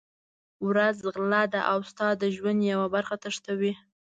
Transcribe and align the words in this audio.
ورځ 0.67 0.97
غله 1.13 1.43
ده 1.53 1.61
او 1.71 1.79
ستا 1.89 2.07
د 2.21 2.23
ژوند 2.35 2.59
یوه 2.73 2.87
برخه 2.95 3.15
تښتوي. 3.23 3.73